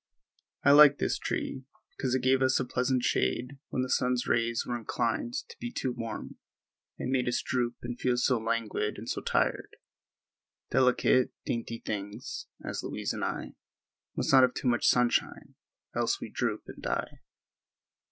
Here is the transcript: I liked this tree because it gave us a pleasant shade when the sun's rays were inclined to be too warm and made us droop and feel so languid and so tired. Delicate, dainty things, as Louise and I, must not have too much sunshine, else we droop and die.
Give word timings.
I 0.63 0.71
liked 0.71 0.97
this 0.97 1.19
tree 1.19 1.63
because 1.95 2.15
it 2.15 2.23
gave 2.23 2.41
us 2.41 2.59
a 2.59 2.65
pleasant 2.65 3.03
shade 3.03 3.59
when 3.69 3.83
the 3.83 3.87
sun's 3.91 4.25
rays 4.25 4.65
were 4.65 4.75
inclined 4.75 5.35
to 5.47 5.55
be 5.59 5.71
too 5.71 5.91
warm 5.95 6.37
and 6.97 7.11
made 7.11 7.27
us 7.27 7.43
droop 7.43 7.75
and 7.83 7.99
feel 7.99 8.17
so 8.17 8.39
languid 8.39 8.97
and 8.97 9.07
so 9.07 9.21
tired. 9.21 9.75
Delicate, 10.71 11.31
dainty 11.45 11.83
things, 11.85 12.47
as 12.65 12.81
Louise 12.81 13.13
and 13.13 13.23
I, 13.23 13.53
must 14.15 14.33
not 14.33 14.41
have 14.41 14.55
too 14.55 14.67
much 14.67 14.87
sunshine, 14.87 15.53
else 15.95 16.19
we 16.19 16.31
droop 16.31 16.63
and 16.65 16.81
die. 16.81 17.19